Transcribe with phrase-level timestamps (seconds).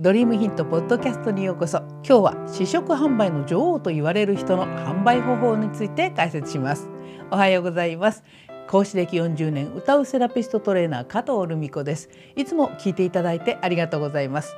[0.00, 1.76] ドリームヒントポッドキャストにようこそ。
[2.02, 6.88] 今日は試食販売の女王と言われる人の販売方法について解説します。
[7.30, 8.24] おはようございます。
[8.66, 12.08] 講師歴40年歌うセラピストトレーナー加藤留美子です。
[12.34, 14.56] いつも聞いていただいてありがとうございます。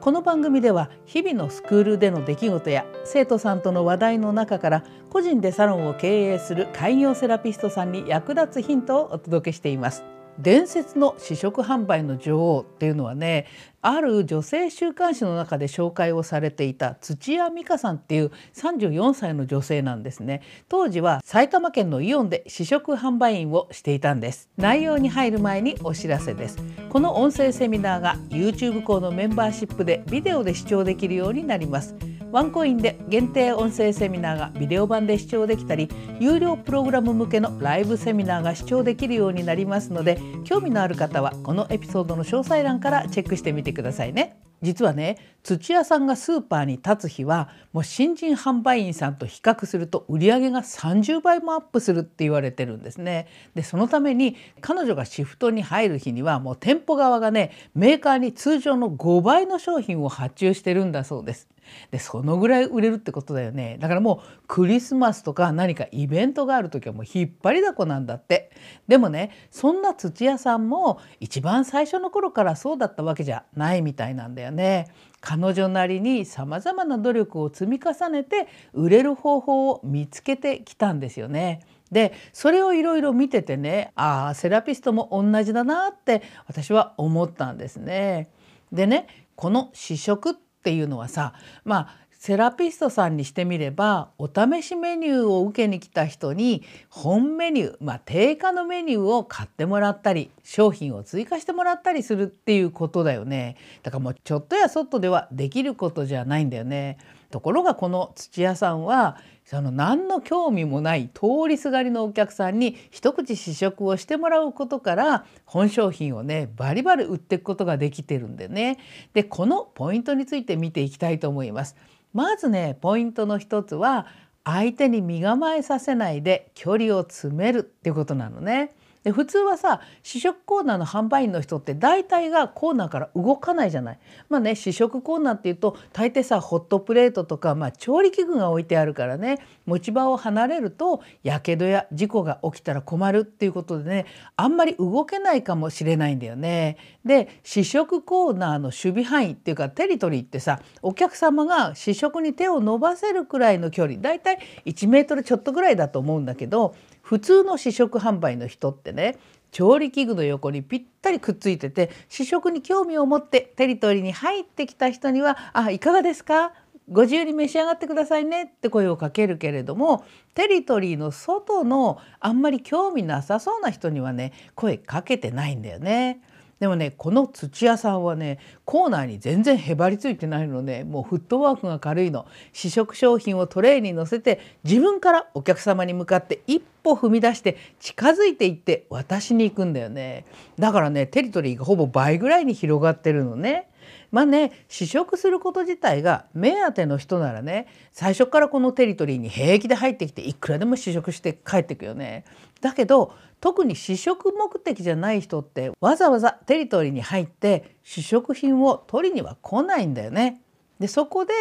[0.00, 10.02] この番組では日々のスクールでの出来事や生徒さんとの話題の中から個人でサロンを経営する開業セラピストさんに役立つヒントをお届けしています。
[10.38, 13.46] 伝説の試食販売の女王っていうのはね
[13.80, 20.42] ある女性週刊誌の中で紹介をされていた土屋美香さんっていう34歳の女性なんですね。
[20.68, 24.48] 当時は埼玉県のイオンで試食販売員をしていたんです。
[24.56, 26.58] 内容に入る前にお知らせです。
[26.90, 31.94] この音声セミナーが YouTube 校のメンバーシップでビデオで視聴できるようになります。
[32.30, 35.88] ワンコインで限定音声セミナーがビデオ版で視聴できたり
[36.20, 44.47] 有料プログラム向けのライブセミナーが視聴できるようになりますので興味のある方はこのエピソードの詳細欄からチェックしてみてくださいね。
[44.62, 53.28] 実はね土屋さんがスーパーに立つ日はもう新人販売員さんと比較すると売り上げが30倍もアップするって言われてるんですね。
[53.54, 61.48] でそのために彼女がシフトに入る日にはもう店舗側がねメーカーに通常の5倍の商品を発注してるんだそうです。
[61.90, 68.50] でそのぐらい売れるってことだよねだからもうクリスマスとか何かイベントがある時はもう引っ張りだこなんだって
[68.86, 74.88] でもねそんな土屋さんも一番最初の頃からそうだったわけじゃないみたいなんだよね。
[75.20, 81.60] 彼女なりにさまざまな努力を積み重ねて売れる方法を見つけてきたんですよね。
[81.90, 88.30] でそれをいろいろ見ててねああセラピストも同じだなって私は思ったんですね。
[88.72, 91.32] でねこの試食っていうのはさ
[91.64, 106.98] まあセラピストさんにしてみればお試しメニューを受けに来た人に本メニュー、まあ、定価のメニューを買ってもらったり商品を追加してもらったりするっていうことだよねだからもうちょっとやそっとではできることじゃないんだよね。
[107.30, 118.78] ところがこの土屋さんはその何の興味もない通りすがりのお客さんに一口試食をしてもらうことから本商品をねバリバリ売っていくことができてるんでね
[119.12, 121.76] でこのポイントについて見ていきたいと思います。
[122.14, 124.06] まずねポイントの一つは
[124.44, 128.74] 相手に身構えさせないで距離を詰めるっていうことなのね。
[129.08, 133.98] で普通はさ試食コーナーの販売員の人って大体がコーナーから動かないじゃない。
[134.28, 144.04] まあね試食コーナーっていうと大抵さホットプレートとか、まあ、調理器具が置いてあるからね持ち場を離れるとやけどや事故が起きたら困るっていうことでね
[144.36, 146.76] あんまり動けないかもしれないんだよね。
[147.02, 156.74] で試食コーナーの守備範囲っていうかテリトリーってさお客様が試食に手を伸ばせるくらいの距離大体1メートルちょっとぐらいだと思うんだけど
[157.08, 159.16] 普通の試食販売の人ってね
[159.50, 166.52] 調理器具の横にぴったりくっついてて試食に興味を持ってテリトリーに入ってきた人には「あいかがですか？
[166.86, 170.04] ご自由に召し上がってくださいね」って声をかけるけれども
[170.34, 176.20] テリトリーの外のあんまり興味なさそうな人にはね声かけてないんだよね。
[176.60, 190.24] でもねこの土屋さんはねコーナーに全然へばりついてないのでもうフットワークが軽いの試食商品をトレーに乗せて自分からお客様に向かって一歩踏み出して近づいていって渡しに行くんだよね
[190.58, 193.68] だからねテリトリーがほぼ倍ぐらいに広がってるのね。
[194.10, 202.24] まあね試食すること自体が目当ての人ならね最初からこのテリトリーに平気で入ってきていくらでも試食して帰ってくよね。
[202.60, 210.40] だけど特に試食目的じゃない人ってわざわざテリトリーに入って試食品を取りには来ないんだよね。
[210.80, 211.34] でそこで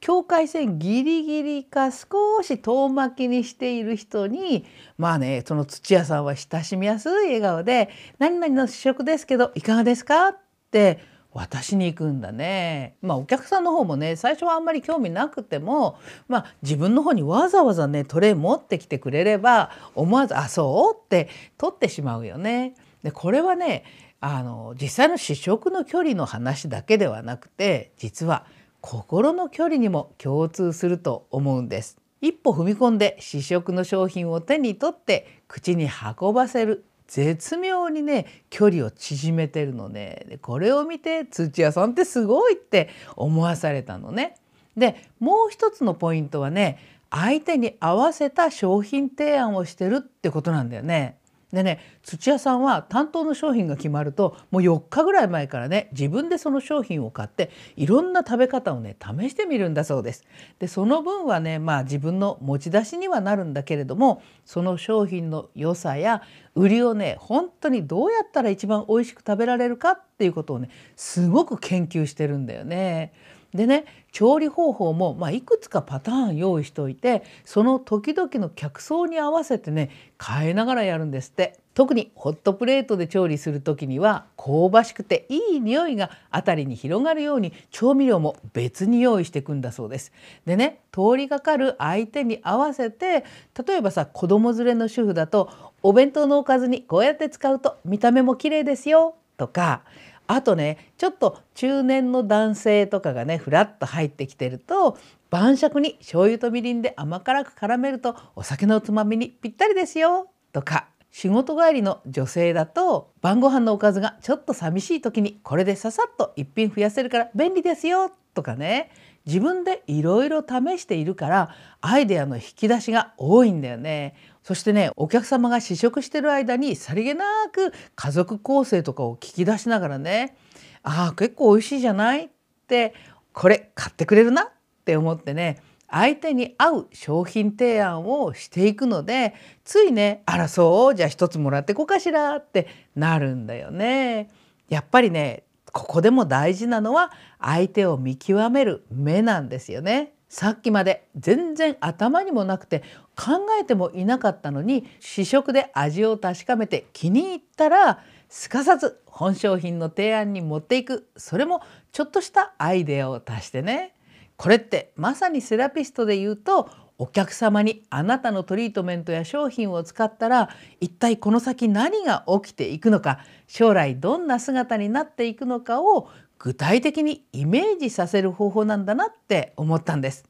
[0.00, 4.64] 境界線ギリギリか少し遠巻きにしている人に
[4.98, 10.38] まあねその土屋さんは親しみやすい笑顔で「何々の試食ですけどいかがですか?」っ
[10.72, 10.98] て
[11.32, 12.96] 渡しに行くんだね。
[13.02, 15.98] まあお客さんの方もね最初はあんまり興味なくても
[16.28, 22.74] まあ自分の方にわざわざねトレー持ってきてくれれば思わず「あそう?」って取ってしまうよね。
[23.02, 23.84] でこれはね
[24.20, 28.44] あの実際の試食の距離の話だけではなくて実は
[28.80, 31.96] 心の距離にも共通すると思うんです。
[32.22, 35.88] 一歩踏み込んで試食の商品を手に取って口に
[36.20, 44.36] 運ばせる絶妙にね距離を縮めてるのねでこれを見て土屋さんってすごいって思わされたのね。
[44.76, 46.78] でもう一つのポイントはね
[47.10, 51.18] 相手に合わせた商品提案をしてるってことなんだよね。
[51.52, 60.24] でね土屋さんは担当の商品が決まるともう4日ぐらい前からね自分でその商品を買っていろんな食べ方をね試してみるんだそうです。
[60.58, 66.22] でその分はねまあ自分の持ち出しにはなるんだけれどもその商品の良さや
[66.54, 73.12] 売りをね本当にどうやったら一番美味しく食べられるかっていうことをねすごく研究してるんだよね。
[73.54, 79.90] でね調理方法も、まあ、いくつかパターン用意しておいてその時々の客層に合わせてね
[80.22, 90.12] 変えながらやるんですって特にホットプレートで調理する時には香ばしくていい匂いが辺りに広がるように調味料も別に用意していくんだそうです。
[90.46, 93.24] でね通りがかる相手に合わせて
[93.66, 95.50] 例えばさ子供連れの主婦だと
[95.82, 99.82] お弁当のおかずにこうやって使うと見た目も綺麗ですよとか
[100.32, 104.96] あとねちょっと中年の男性とかがねふらっと入ってきてると
[105.28, 118.92] 晩酌に醤油とみりんで甘辛く絡めるとお酒のつまみにぴったりですよとか仕事帰りの女性だと晩ご飯のおかずがちょっと寂しい時にこれでささっと一品増やせるから便利ですよとかね
[119.26, 124.14] 自分でいろいろ試しているからアイデアの引き出しが多いんだよね。
[124.50, 130.34] そしてねお客様が試食してる間にさりげなく家族構成とかを聞き出しながらね
[130.82, 132.28] 「ああ結構美味しいじゃない?」っ
[132.66, 132.92] て
[133.32, 134.46] 「これ買ってくれるな」っ
[134.84, 135.58] て思ってね
[135.88, 140.96] 相手に合う商品提案をしていくのでついね「あらそう？
[140.96, 142.66] じゃあ一つもらってこうかしら」って
[142.96, 144.30] なるんだよね。
[144.68, 150.14] やっぱりねここでも大事なのは相手を見極める目なんですよね。
[150.30, 152.84] さっきまで全然頭にもなくて
[153.16, 157.98] 考えてもいなかったのに試食で味を確かめて気に入ったら
[158.28, 161.08] すかさず本商品の提案に持っていく。
[161.16, 163.92] それもちょっとしたアイデアを足してね。
[164.36, 170.48] これってまさにセラピストで言うとお客様にあなたのトリートメントや商品を使ったら
[170.80, 173.18] 一体この先何が起きていくのか
[173.48, 176.08] 将来どんな姿になっていくのかを
[176.40, 180.24] 具体的にイメージさせる方法なんだなって思ったんです。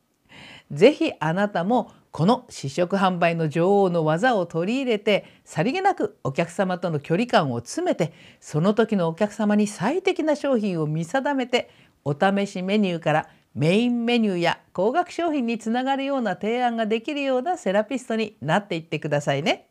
[0.73, 11.71] ぜひあなたもこの試食販売の女王の技を取り入れてさりげなくお客様との距離感を詰めてその時のお客様に最適な商品を見定めて
[12.05, 19.69] お試しメニューからメインメニューや高額商品につながるような提案ができるようなセラピストになっていってくださいね。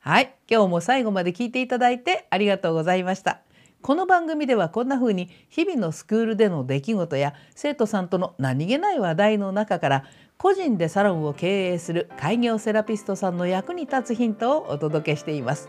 [0.00, 3.40] はい、今日も最後まで聞いていただいてありがとうございました。
[3.84, 10.04] この番組ではこんな風に日々のスクールでの出来事や生徒さんとの何気ない話題の中から
[10.38, 15.68] 個人でサロンを経営する開業セラピストさんの役に立つヒントをお届けしています。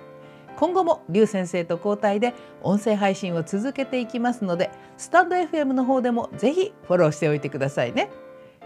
[0.56, 2.34] 今後も劉先生と交代で
[2.64, 8.10] 音声配信を続けていきますのでスタンド FM の方でもぜひフォローしておいてくださいね。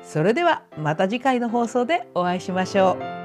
[0.04, 3.19] それではまた次回の放送でお会いしましょう。